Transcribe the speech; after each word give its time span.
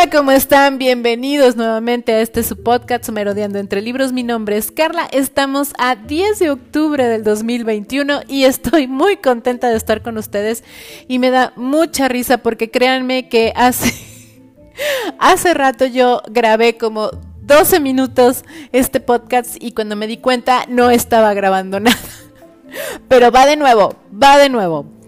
Hola, 0.00 0.10
¿cómo 0.10 0.30
están? 0.30 0.78
Bienvenidos 0.78 1.56
nuevamente 1.56 2.14
a 2.14 2.22
este 2.22 2.42
su 2.42 2.62
podcast 2.62 3.06
Merodeando 3.10 3.58
entre 3.58 3.82
libros. 3.82 4.14
Mi 4.14 4.22
nombre 4.22 4.56
es 4.56 4.70
Carla. 4.72 5.06
Estamos 5.12 5.74
a 5.76 5.94
10 5.94 6.38
de 6.38 6.50
octubre 6.50 7.06
del 7.06 7.22
2021 7.22 8.22
y 8.26 8.44
estoy 8.44 8.86
muy 8.86 9.18
contenta 9.18 9.68
de 9.68 9.76
estar 9.76 10.00
con 10.00 10.16
ustedes 10.16 10.64
y 11.06 11.18
me 11.18 11.28
da 11.28 11.52
mucha 11.54 12.08
risa 12.08 12.38
porque 12.38 12.70
créanme 12.70 13.28
que 13.28 13.52
hace 13.54 13.92
hace 15.18 15.52
rato 15.52 15.84
yo 15.84 16.22
grabé 16.30 16.78
como 16.78 17.10
12 17.42 17.80
minutos 17.80 18.44
este 18.72 19.00
podcast 19.00 19.62
y 19.62 19.72
cuando 19.72 19.96
me 19.96 20.06
di 20.06 20.16
cuenta 20.16 20.64
no 20.66 20.88
estaba 20.88 21.34
grabando 21.34 21.78
nada. 21.78 21.98
Pero 23.08 23.30
va 23.30 23.44
de 23.44 23.56
nuevo, 23.56 23.96
va 24.10 24.38
de 24.38 24.48
nuevo. 24.48 24.99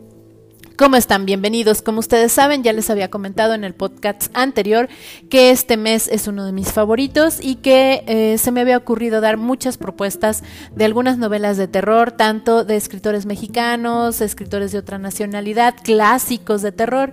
¿Cómo 0.82 0.96
están? 0.96 1.26
Bienvenidos. 1.26 1.80
Como 1.80 2.00
ustedes 2.00 2.32
saben, 2.32 2.64
ya 2.64 2.72
les 2.72 2.90
había 2.90 3.08
comentado 3.08 3.54
en 3.54 3.62
el 3.62 3.72
podcast 3.72 4.36
anterior 4.36 4.88
que 5.30 5.52
este 5.52 5.76
mes 5.76 6.08
es 6.08 6.26
uno 6.26 6.44
de 6.44 6.50
mis 6.50 6.72
favoritos 6.72 7.38
y 7.40 7.54
que 7.54 8.02
eh, 8.08 8.36
se 8.36 8.50
me 8.50 8.62
había 8.62 8.79
ocurrido 8.79 9.21
dar 9.21 9.36
muchas 9.36 9.79
propuestas 9.79 10.43
de 10.74 10.84
algunas 10.84 11.18
novelas 11.18 11.57
de 11.57 11.68
terror, 11.68 12.10
tanto 12.10 12.64
de 12.64 12.74
escritores 12.74 13.26
mexicanos, 13.26 14.21
escritores 14.21 14.72
de 14.72 14.79
otra 14.79 14.98
nacionalidad, 14.98 15.76
clásicos 15.84 16.62
de 16.62 16.72
terror. 16.72 17.12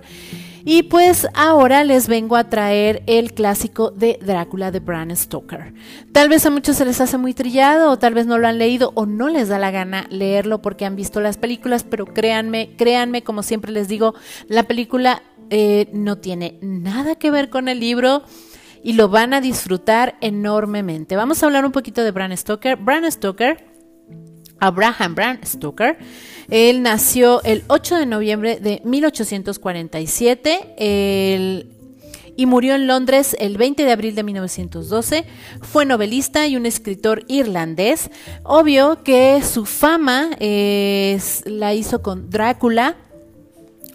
Y 0.64 0.84
pues 0.84 1.26
ahora 1.34 1.84
les 1.84 2.08
vengo 2.08 2.36
a 2.36 2.48
traer 2.48 3.02
el 3.06 3.32
clásico 3.32 3.90
de 3.90 4.18
Drácula 4.22 4.70
de 4.70 4.80
Bram 4.80 5.14
Stoker. 5.14 5.72
Tal 6.12 6.28
vez 6.28 6.44
a 6.44 6.50
muchos 6.50 6.76
se 6.76 6.84
les 6.84 7.00
hace 7.00 7.16
muy 7.18 7.34
trillado 7.34 7.90
o 7.90 7.98
tal 7.98 8.14
vez 8.14 8.26
no 8.26 8.38
lo 8.38 8.48
han 8.48 8.58
leído 8.58 8.92
o 8.94 9.06
no 9.06 9.28
les 9.28 9.48
da 9.48 9.58
la 9.58 9.70
gana 9.70 10.06
leerlo 10.10 10.60
porque 10.60 10.84
han 10.84 10.96
visto 10.96 11.20
las 11.20 11.38
películas, 11.38 11.84
pero 11.84 12.04
créanme, 12.06 12.70
créanme, 12.76 13.22
como 13.22 13.42
siempre 13.42 13.72
les 13.72 13.88
digo, 13.88 14.14
la 14.48 14.64
película 14.64 15.22
eh, 15.48 15.88
no 15.92 16.18
tiene 16.18 16.58
nada 16.60 17.14
que 17.16 17.30
ver 17.30 17.48
con 17.50 17.68
el 17.68 17.80
libro 17.80 18.22
y 18.82 18.94
lo 18.94 19.08
van 19.08 19.34
a 19.34 19.40
disfrutar 19.40 20.16
enormemente. 20.20 21.16
Vamos 21.16 21.42
a 21.42 21.46
hablar 21.46 21.64
un 21.64 21.72
poquito 21.72 22.02
de 22.02 22.10
Bram 22.10 22.36
Stoker. 22.36 22.76
Bram 22.76 23.10
Stoker 23.10 23.69
Abraham 24.60 25.14
Bram 25.14 25.38
Stoker. 25.44 25.98
Él 26.50 26.82
nació 26.82 27.42
el 27.42 27.64
8 27.68 27.96
de 27.96 28.06
noviembre 28.06 28.60
de 28.60 28.82
1847 28.84 31.66
y 32.36 32.46
murió 32.46 32.74
en 32.74 32.86
Londres 32.86 33.36
el 33.38 33.58
20 33.58 33.84
de 33.84 33.92
abril 33.92 34.14
de 34.14 34.22
1912. 34.22 35.26
Fue 35.60 35.84
novelista 35.84 36.46
y 36.46 36.56
un 36.56 36.64
escritor 36.64 37.24
irlandés. 37.28 38.10
Obvio 38.44 39.02
que 39.02 39.42
su 39.42 39.66
fama 39.66 40.30
la 40.38 41.74
hizo 41.74 42.02
con 42.02 42.30
Drácula, 42.30 42.96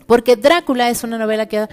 porque 0.06 0.36
Drácula 0.36 0.90
es 0.90 1.04
una 1.04 1.18
novela 1.18 1.48
que 1.48 1.68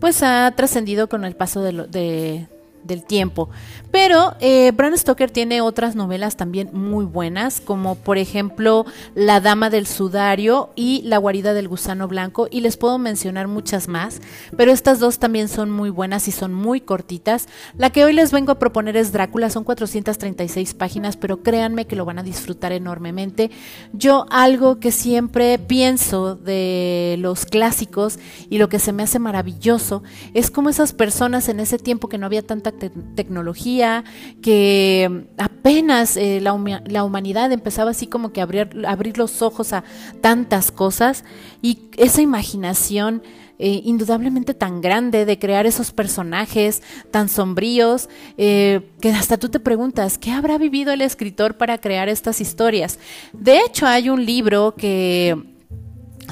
pues, 0.00 0.22
ha 0.22 0.52
trascendido 0.56 1.08
con 1.08 1.24
el 1.24 1.36
paso 1.36 1.62
de, 1.62 2.48
del 2.86 3.04
tiempo. 3.04 3.48
Pero 3.90 4.34
eh, 4.40 4.72
Bram 4.74 4.96
Stoker 4.96 5.30
tiene 5.30 5.60
otras 5.60 5.96
novelas 5.96 6.36
también 6.36 6.70
muy 6.72 7.04
buenas, 7.04 7.60
como 7.60 7.94
por 7.94 8.18
ejemplo 8.18 8.84
La 9.14 9.40
Dama 9.40 9.70
del 9.70 9.86
Sudario 9.86 10.70
y 10.76 11.02
La 11.04 11.18
Guarida 11.18 11.54
del 11.54 11.68
Gusano 11.68 12.08
Blanco, 12.08 12.48
y 12.50 12.60
les 12.60 12.76
puedo 12.76 12.98
mencionar 12.98 13.48
muchas 13.48 13.88
más, 13.88 14.20
pero 14.56 14.72
estas 14.72 15.00
dos 15.00 15.18
también 15.18 15.48
son 15.48 15.70
muy 15.70 15.90
buenas 15.90 16.28
y 16.28 16.32
son 16.32 16.52
muy 16.52 16.80
cortitas. 16.80 17.48
La 17.76 17.90
que 17.90 18.04
hoy 18.04 18.12
les 18.12 18.32
vengo 18.32 18.52
a 18.52 18.58
proponer 18.58 18.96
es 18.96 19.12
Drácula, 19.12 19.50
son 19.50 19.64
436 19.64 20.74
páginas, 20.74 21.16
pero 21.16 21.42
créanme 21.42 21.86
que 21.86 21.96
lo 21.96 22.04
van 22.04 22.18
a 22.18 22.22
disfrutar 22.22 22.72
enormemente. 22.72 23.50
Yo 23.92 24.26
algo 24.30 24.78
que 24.78 24.92
siempre 24.92 25.58
pienso 25.58 26.36
de 26.36 27.16
los 27.18 27.46
clásicos 27.46 28.18
y 28.50 28.58
lo 28.58 28.68
que 28.68 28.78
se 28.78 28.92
me 28.92 29.02
hace 29.02 29.18
maravilloso 29.18 30.02
es 30.34 30.50
como 30.50 30.68
esas 30.68 30.92
personas 30.92 31.48
en 31.48 31.60
ese 31.60 31.78
tiempo 31.78 32.08
que 32.08 32.18
no 32.18 32.26
había 32.26 32.42
tanta 32.42 32.72
tecnología, 32.76 34.04
que 34.42 35.26
apenas 35.38 36.16
eh, 36.16 36.40
la, 36.40 36.52
humanidad 37.04 37.52
empezaba 37.52 37.90
así 37.90 38.06
como 38.06 38.32
que 38.32 38.40
a 38.40 38.44
abrir, 38.44 38.84
abrir 38.86 39.18
los 39.18 39.42
ojos 39.42 39.72
a 39.72 39.84
tantas 40.20 40.70
cosas 40.70 41.24
y 41.62 41.78
esa 41.96 42.22
imaginación 42.22 43.22
eh, 43.58 43.80
indudablemente 43.84 44.52
tan 44.52 44.82
grande 44.82 45.24
de 45.24 45.38
crear 45.38 45.64
esos 45.64 45.90
personajes 45.90 46.82
tan 47.10 47.30
sombríos 47.30 48.10
eh, 48.36 48.90
que 49.00 49.08
hasta 49.10 49.38
tú 49.38 49.48
te 49.48 49.60
preguntas, 49.60 50.18
¿qué 50.18 50.30
habrá 50.30 50.58
vivido 50.58 50.92
el 50.92 51.00
escritor 51.00 51.56
para 51.56 51.78
crear 51.78 52.10
estas 52.10 52.42
historias? 52.42 52.98
De 53.32 53.60
hecho, 53.60 53.86
hay 53.86 54.10
un 54.10 54.26
libro 54.26 54.74
que 54.76 55.55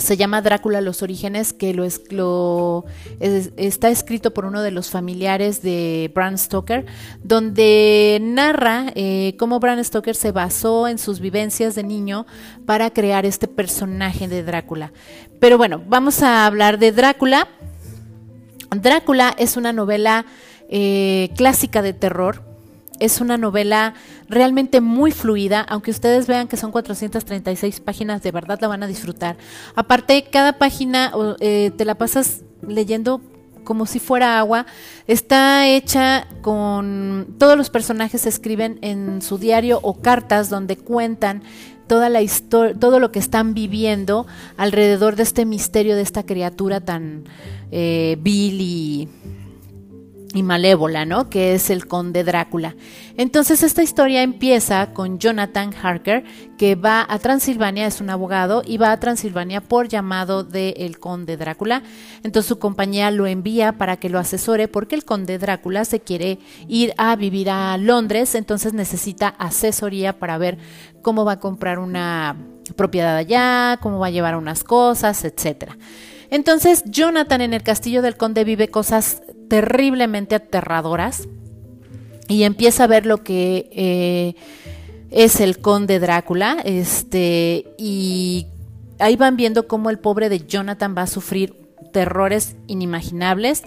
se 0.05 0.17
llama 0.17 0.43
Drácula 0.43 0.81
los 0.81 1.03
orígenes, 1.03 1.53
que 1.53 1.75
lo, 1.75 1.85
es, 1.85 2.03
lo 2.11 2.85
está 3.21 3.89
escrito 3.89 4.33
por 4.33 4.45
uno 4.45 4.63
de 4.63 4.71
los 4.71 4.91
familiares 4.91 5.63
de 5.63 6.11
Bram 6.15 6.37
Stoker, 6.39 6.87
donde 7.23 8.19
narra 8.21 8.93
eh, 8.95 9.35
cómo 9.39 9.59
Bram 9.61 9.83
Stoker 9.83 10.15
se 10.15 10.31
basó 10.31 10.87
en 10.87 10.99
sus 10.99 11.21
vivencias 11.21 11.75
de 11.75 11.83
niño 11.83 12.27
para 12.67 12.91
crear 12.91 13.27
este 13.27 13.49
personaje 13.49 14.29
de 14.29 14.43
Drácula. 14.43 14.93
Pero 15.41 15.59
bueno, 15.59 15.83
vamos 15.89 16.23
a 16.23 16.47
hablar 16.47 16.79
de 16.79 16.93
Drácula. 16.93 17.49
Drácula 18.71 19.35
es 19.39 19.57
una 19.57 19.73
novela 19.73 20.27
eh, 20.69 21.31
clásica 21.37 21.83
de 21.83 21.93
terror 21.93 22.54
es 23.01 23.21
una 23.21 23.37
novela 23.37 23.95
realmente 24.29 24.81
muy 24.81 25.11
fluida, 25.11 25.61
aunque 25.61 25.91
ustedes 25.91 26.27
vean 26.27 26.49
que 26.49 26.57
son 26.57 26.73
436 26.73 27.81
páginas, 27.81 28.23
de 28.23 28.31
verdad 28.31 28.59
la 28.61 28.69
van 28.69 28.83
a 28.83 28.87
disfrutar. 28.87 29.37
Aparte, 29.75 30.25
cada 30.31 30.59
página 30.59 31.13
eh, 31.41 31.73
te 31.77 31.85
la 31.85 31.97
pasas 31.97 32.43
leyendo 32.67 33.21
como 33.65 33.87
si 33.87 33.99
fuera 33.99 34.39
agua. 34.39 34.67
Está 35.07 35.67
hecha 35.67 36.29
con 36.43 37.35
todos 37.39 37.57
los 37.57 37.71
personajes 37.71 38.27
escriben 38.27 38.79
en 38.83 39.23
su 39.23 39.39
diario 39.39 39.81
o 39.83 40.01
cartas 40.01 40.51
donde 40.51 40.77
cuentan 40.77 41.43
toda 41.87 42.09
la 42.09 42.23
historia, 42.23 42.75
todo 42.79 43.01
lo 43.01 43.11
que 43.13 43.19
están 43.19 43.55
viviendo 43.55 44.27
alrededor 44.57 45.17
de 45.17 45.23
este 45.25 45.45
misterio 45.45 45.97
de 45.97 46.03
esta 46.03 46.25
criatura 46.25 46.81
tan 46.81 47.25
eh, 47.71 48.17
vil 48.21 48.61
y 48.61 49.09
y 50.35 50.43
malévola, 50.43 51.07
¿no? 51.07 51.31
Que 51.31 51.55
es 51.55 51.71
el 51.71 51.87
conde 51.87 52.25
Drácula. 52.25 52.75
Entonces 53.17 53.63
esta 53.63 53.83
historia 53.83 54.23
empieza 54.23 54.93
con 54.93 55.19
Jonathan 55.19 55.73
Harker, 55.81 56.25
que 56.59 56.75
va 56.75 57.07
a 57.09 57.19
Transilvania, 57.21 57.87
es 57.87 58.01
un 58.01 58.11
abogado, 58.11 58.63
y 58.67 58.77
va 58.77 58.91
a 58.91 59.01
Transilvania 59.01 59.61
por 59.63 59.89
llamado 59.89 60.43
del 60.43 60.99
conde 60.99 61.37
Drácula. 61.37 61.83
Entonces 62.25 62.49
su 62.49 62.59
compañía 62.59 63.13
lo 63.13 63.27
envía 63.27 63.79
para 63.79 63.97
que 63.97 64.11
lo 64.11 64.19
asesore 64.19 64.67
porque 64.67 64.97
el 64.97 65.05
conde 65.05 65.39
Drácula 65.39 65.85
se 65.85 66.01
quiere 66.01 66.41
ir 66.69 66.93
a 66.99 67.15
vivir 67.15 67.49
a 67.49 67.79
Londres, 67.79 68.35
entonces 68.35 68.75
necesita 68.75 69.29
asesoría 69.29 70.19
para 70.19 70.37
ver 70.37 70.59
cómo 71.01 71.25
va 71.25 71.33
a 71.33 71.41
comprar 71.41 71.79
una 71.79 72.37
propiedad 72.77 73.17
allá, 73.17 73.79
cómo 73.81 74.01
va 74.01 74.09
a 74.09 74.11
llevar 74.11 74.37
unas 74.37 74.65
cosas, 74.65 75.25
etcétera. 75.25 75.77
Entonces 76.31 76.83
Jonathan 76.87 77.43
en 77.43 77.55
el 77.55 77.63
castillo 77.63 78.03
del 78.03 78.17
conde 78.17 78.43
vive 78.43 78.69
cosas 78.69 79.23
terriblemente 79.49 80.35
aterradoras 80.35 81.29
y 82.29 82.45
empieza 82.45 82.85
a 82.85 82.89
ver 82.89 83.07
lo 83.07 83.23
que 83.23 83.69
eh, 83.73 84.35
es 85.11 85.41
el 85.41 85.59
conde 85.59 86.01
Drácula, 86.01 86.59
este, 86.65 87.75
y 87.79 88.47
ahí 88.99 89.17
van 89.17 89.37
viendo 89.37 89.69
cómo 89.69 89.91
el 89.91 89.99
pobre 89.99 90.29
de 90.29 90.41
Jonathan 90.41 90.95
va 90.97 91.03
a 91.03 91.07
sufrir 91.07 91.64
terrores 91.95 92.57
inimaginables. 92.67 93.63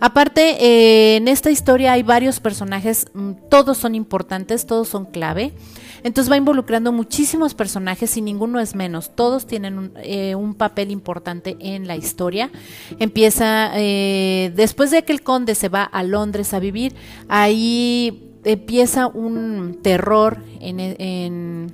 Aparte, 0.00 0.58
eh, 0.60 1.16
en 1.16 1.28
esta 1.28 1.50
historia 1.50 1.92
hay 1.92 2.02
varios 2.02 2.38
personajes, 2.38 3.06
mm, 3.14 3.32
todos 3.48 3.78
son 3.78 3.94
importantes, 3.94 4.66
todos 4.66 4.86
son 4.86 5.06
clave. 5.06 5.54
Entonces 6.02 6.30
va 6.30 6.36
involucrando 6.36 6.92
muchísimos 6.92 7.54
personajes 7.54 8.18
y 8.18 8.20
ninguno 8.20 8.60
es 8.60 8.74
menos. 8.74 9.16
Todos 9.16 9.46
tienen 9.46 9.78
un, 9.78 9.92
eh, 9.96 10.36
papel 10.58 10.90
importante 10.90 11.56
en 11.58 11.86
la 11.86 11.96
historia. 11.96 12.50
Empieza, 12.98 13.70
eh, 13.74 14.52
después 14.54 14.90
de 14.90 15.02
que 15.02 15.12
el 15.12 15.22
conde 15.22 15.54
se 15.54 15.70
va 15.70 15.84
a 15.84 16.02
Londres 16.02 16.52
a 16.52 16.58
vivir, 16.58 16.94
ahí 17.28 18.30
empieza 18.44 19.06
un 19.06 19.78
terror 19.82 20.42
en, 20.60 20.80
en, 20.80 21.72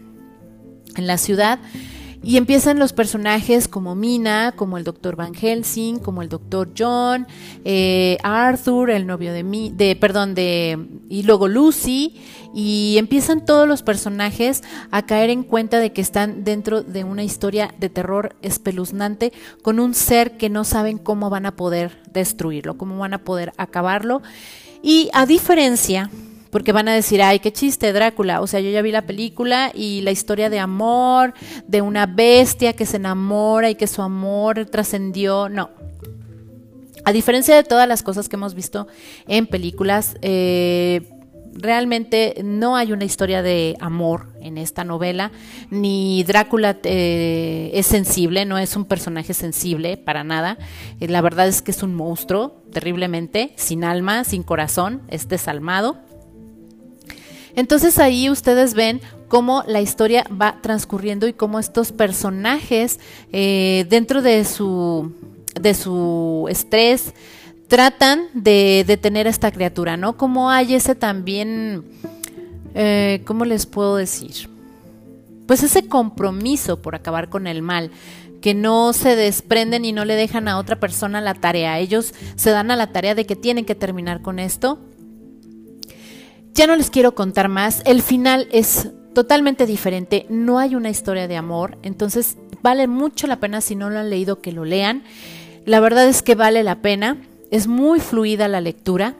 en 0.94 1.06
la 1.06 1.18
ciudad 1.18 1.58
y 2.26 2.38
empiezan 2.38 2.80
los 2.80 2.92
personajes 2.92 3.68
como 3.68 3.94
Mina, 3.94 4.52
como 4.56 4.78
el 4.78 4.82
Dr. 4.82 5.14
Van 5.14 5.32
Helsing, 5.32 6.00
como 6.00 6.22
el 6.22 6.28
Dr. 6.28 6.72
John, 6.76 7.24
eh, 7.64 8.18
Arthur, 8.24 8.90
el 8.90 9.06
novio 9.06 9.32
de 9.32 9.44
mí, 9.44 9.72
de, 9.72 9.94
perdón, 9.94 10.34
de, 10.34 10.88
y 11.08 11.22
luego 11.22 11.46
Lucy, 11.46 12.20
y 12.52 12.96
empiezan 12.98 13.44
todos 13.44 13.68
los 13.68 13.84
personajes 13.84 14.64
a 14.90 15.06
caer 15.06 15.30
en 15.30 15.44
cuenta 15.44 15.78
de 15.78 15.92
que 15.92 16.00
están 16.00 16.42
dentro 16.42 16.82
de 16.82 17.04
una 17.04 17.22
historia 17.22 17.72
de 17.78 17.90
terror 17.90 18.34
espeluznante 18.42 19.32
con 19.62 19.78
un 19.78 19.94
ser 19.94 20.36
que 20.36 20.50
no 20.50 20.64
saben 20.64 20.98
cómo 20.98 21.30
van 21.30 21.46
a 21.46 21.54
poder 21.54 22.02
destruirlo, 22.12 22.76
cómo 22.76 22.98
van 22.98 23.14
a 23.14 23.22
poder 23.22 23.52
acabarlo. 23.56 24.20
Y 24.82 25.10
a 25.12 25.26
diferencia 25.26 26.10
porque 26.50 26.72
van 26.72 26.88
a 26.88 26.94
decir, 26.94 27.22
ay, 27.22 27.38
qué 27.38 27.52
chiste, 27.52 27.92
Drácula. 27.92 28.40
O 28.40 28.46
sea, 28.46 28.60
yo 28.60 28.70
ya 28.70 28.82
vi 28.82 28.92
la 28.92 29.02
película 29.02 29.70
y 29.74 30.00
la 30.02 30.10
historia 30.10 30.50
de 30.50 30.58
amor, 30.58 31.34
de 31.66 31.82
una 31.82 32.06
bestia 32.06 32.72
que 32.72 32.86
se 32.86 32.96
enamora 32.96 33.70
y 33.70 33.74
que 33.74 33.86
su 33.86 34.02
amor 34.02 34.66
trascendió. 34.66 35.48
No. 35.48 35.70
A 37.04 37.12
diferencia 37.12 37.54
de 37.54 37.62
todas 37.62 37.86
las 37.86 38.02
cosas 38.02 38.28
que 38.28 38.36
hemos 38.36 38.54
visto 38.54 38.88
en 39.28 39.46
películas, 39.46 40.16
eh, 40.22 41.02
realmente 41.58 42.34
no 42.44 42.76
hay 42.76 42.92
una 42.92 43.04
historia 43.04 43.42
de 43.42 43.76
amor 43.80 44.32
en 44.40 44.58
esta 44.58 44.84
novela, 44.84 45.32
ni 45.70 46.22
Drácula 46.24 46.78
eh, 46.84 47.70
es 47.74 47.86
sensible, 47.86 48.44
no 48.44 48.58
es 48.58 48.76
un 48.76 48.84
personaje 48.84 49.34
sensible 49.34 49.96
para 49.96 50.24
nada. 50.24 50.58
Eh, 51.00 51.08
la 51.08 51.20
verdad 51.20 51.48
es 51.48 51.62
que 51.62 51.70
es 51.70 51.82
un 51.82 51.94
monstruo, 51.94 52.62
terriblemente, 52.72 53.52
sin 53.56 53.84
alma, 53.84 54.24
sin 54.24 54.42
corazón, 54.42 55.02
es 55.08 55.28
desalmado. 55.28 55.98
Entonces 57.56 57.98
ahí 57.98 58.30
ustedes 58.30 58.74
ven 58.74 59.00
cómo 59.28 59.64
la 59.66 59.80
historia 59.80 60.24
va 60.30 60.58
transcurriendo 60.62 61.26
y 61.26 61.32
cómo 61.32 61.58
estos 61.58 61.90
personajes 61.90 63.00
eh, 63.32 63.86
dentro 63.88 64.22
de 64.22 64.44
su, 64.44 65.12
de 65.60 65.74
su 65.74 66.46
estrés, 66.48 67.14
tratan 67.68 68.26
de 68.34 68.84
detener 68.86 69.26
a 69.26 69.30
esta 69.30 69.50
criatura, 69.50 69.96
¿no? 69.96 70.16
Como 70.16 70.50
hay 70.50 70.74
ese 70.74 70.94
también, 70.94 71.84
eh, 72.74 73.22
¿cómo 73.26 73.44
les 73.44 73.66
puedo 73.66 73.96
decir? 73.96 74.48
Pues 75.46 75.62
ese 75.62 75.88
compromiso 75.88 76.80
por 76.80 76.94
acabar 76.94 77.28
con 77.28 77.46
el 77.46 77.62
mal, 77.62 77.90
que 78.40 78.54
no 78.54 78.92
se 78.92 79.16
desprenden 79.16 79.84
y 79.84 79.92
no 79.92 80.04
le 80.04 80.14
dejan 80.14 80.46
a 80.46 80.58
otra 80.58 80.78
persona 80.78 81.20
la 81.20 81.34
tarea. 81.34 81.78
Ellos 81.78 82.14
se 82.36 82.50
dan 82.50 82.70
a 82.70 82.76
la 82.76 82.92
tarea 82.92 83.14
de 83.14 83.26
que 83.26 83.34
tienen 83.34 83.64
que 83.64 83.74
terminar 83.74 84.22
con 84.22 84.38
esto. 84.38 84.78
Ya 86.56 86.66
no 86.66 86.74
les 86.74 86.88
quiero 86.88 87.14
contar 87.14 87.50
más. 87.50 87.82
El 87.84 88.00
final 88.00 88.48
es 88.50 88.88
totalmente 89.14 89.66
diferente. 89.66 90.24
No 90.30 90.58
hay 90.58 90.74
una 90.74 90.88
historia 90.88 91.28
de 91.28 91.36
amor. 91.36 91.76
Entonces 91.82 92.38
vale 92.62 92.86
mucho 92.86 93.26
la 93.26 93.40
pena 93.40 93.60
si 93.60 93.76
no 93.76 93.90
lo 93.90 93.98
han 93.98 94.08
leído 94.08 94.40
que 94.40 94.52
lo 94.52 94.64
lean. 94.64 95.04
La 95.66 95.80
verdad 95.80 96.08
es 96.08 96.22
que 96.22 96.34
vale 96.34 96.62
la 96.62 96.80
pena. 96.80 97.18
Es 97.50 97.66
muy 97.66 98.00
fluida 98.00 98.48
la 98.48 98.62
lectura. 98.62 99.16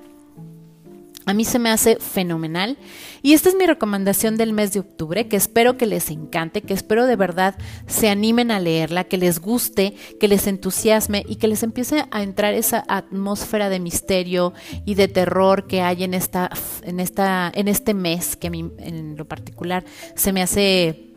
A 1.27 1.35
mí 1.35 1.45
se 1.45 1.59
me 1.59 1.71
hace 1.71 1.97
fenomenal. 1.97 2.79
Y 3.21 3.35
esta 3.35 3.49
es 3.49 3.57
mi 3.57 3.67
recomendación 3.67 4.37
del 4.37 4.53
mes 4.53 4.73
de 4.73 4.81
octubre, 4.81 5.27
que 5.27 5.37
espero 5.37 5.77
que 5.77 5.85
les 5.85 6.11
encante, 6.11 6.63
que 6.63 6.73
espero 6.73 7.05
de 7.05 7.17
verdad 7.17 7.57
se 7.89 8.09
animen 8.09 8.53
a 8.53 8.61
leerla, 8.61 9.05
que 9.05 9.19
les 9.19 9.41
guste, 9.41 9.95
que 10.21 10.29
les 10.29 10.47
entusiasme 10.47 11.25
y 11.27 11.37
que 11.37 11.49
les 11.49 11.65
empiece 11.65 12.05
a 12.13 12.23
entrar 12.23 12.55
esa 12.55 12.85
atmósfera 12.87 13.69
de 13.69 13.81
misterio 13.81 14.55
y 14.85 14.95
de 14.95 15.09
terror 15.09 15.67
que 15.67 15.83
hay 15.83 16.05
en 16.05 16.15
esta, 16.15 16.49
en 16.83 17.01
esta, 17.01 17.51
en 17.53 17.67
este 17.67 17.93
mes, 17.93 18.37
que 18.37 18.47
a 18.47 18.51
mí 18.51 18.71
en 18.79 19.17
lo 19.17 19.25
particular 19.25 19.85
se 20.15 20.33
me 20.33 20.43
hace 20.43 21.11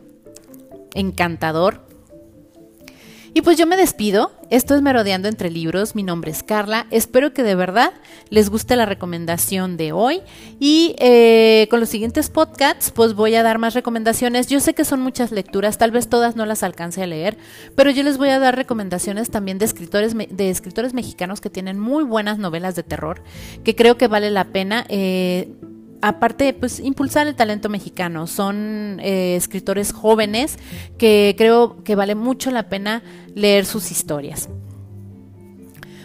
encantador. 0.94 1.89
Y 3.32 3.42
pues 3.42 3.56
yo 3.56 3.66
me 3.66 3.76
despido. 3.76 4.32
Esto 4.50 4.74
es 4.74 4.82
Merodeando 4.82 5.28
entre 5.28 5.50
Libros. 5.50 5.94
Mi 5.94 6.02
nombre 6.02 6.32
es 6.32 6.42
Carla. 6.42 6.86
Espero 6.90 7.32
que 7.32 7.44
de 7.44 7.54
verdad 7.54 7.92
les 8.28 8.50
guste 8.50 8.74
la 8.74 8.86
recomendación 8.86 9.76
de 9.76 9.92
hoy. 9.92 10.20
Y 10.58 10.96
eh, 10.98 11.68
con 11.70 11.78
los 11.78 11.88
siguientes 11.88 12.28
podcasts, 12.28 12.90
pues 12.90 13.14
voy 13.14 13.36
a 13.36 13.44
dar 13.44 13.58
más 13.58 13.74
recomendaciones. 13.74 14.48
Yo 14.48 14.58
sé 14.58 14.74
que 14.74 14.84
son 14.84 15.00
muchas 15.00 15.30
lecturas, 15.30 15.78
tal 15.78 15.92
vez 15.92 16.08
todas 16.08 16.34
no 16.34 16.44
las 16.44 16.64
alcance 16.64 17.02
a 17.02 17.06
leer, 17.06 17.38
pero 17.76 17.90
yo 17.90 18.02
les 18.02 18.18
voy 18.18 18.30
a 18.30 18.40
dar 18.40 18.56
recomendaciones 18.56 19.30
también 19.30 19.58
de 19.58 19.66
escritores, 19.66 20.16
de 20.16 20.50
escritores 20.50 20.92
mexicanos 20.92 21.40
que 21.40 21.50
tienen 21.50 21.78
muy 21.78 22.02
buenas 22.02 22.38
novelas 22.38 22.74
de 22.74 22.82
terror, 22.82 23.22
que 23.62 23.76
creo 23.76 23.96
que 23.96 24.08
vale 24.08 24.30
la 24.32 24.46
pena. 24.46 24.84
Eh, 24.88 25.54
aparte, 26.02 26.52
pues 26.52 26.80
impulsar 26.80 27.26
el 27.26 27.34
talento 27.34 27.68
mexicano. 27.68 28.26
Son 28.26 28.98
eh, 29.00 29.36
escritores 29.36 29.92
jóvenes 29.92 30.58
que 30.98 31.34
creo 31.36 31.82
que 31.84 31.94
vale 31.94 32.14
mucho 32.14 32.50
la 32.50 32.68
pena 32.68 33.02
leer 33.34 33.66
sus 33.66 33.90
historias. 33.90 34.48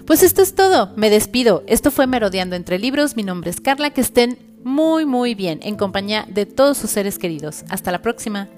Pues 0.05 0.21
esto 0.21 0.41
es 0.41 0.53
todo, 0.53 0.91
me 0.95 1.09
despido. 1.09 1.63
Esto 1.67 1.89
fue 1.89 2.05
Merodeando 2.05 2.55
entre 2.55 2.77
Libros, 2.77 3.15
mi 3.15 3.23
nombre 3.23 3.49
es 3.49 3.59
Carla, 3.59 3.89
que 3.89 4.01
estén 4.01 4.37
muy 4.63 5.05
muy 5.05 5.35
bien 5.35 5.59
en 5.63 5.75
compañía 5.75 6.25
de 6.27 6.45
todos 6.45 6.77
sus 6.77 6.91
seres 6.91 7.17
queridos. 7.17 7.63
Hasta 7.69 7.91
la 7.91 8.01
próxima. 8.01 8.49